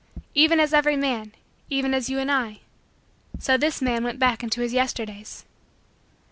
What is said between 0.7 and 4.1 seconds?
every man, even as you and I, so this man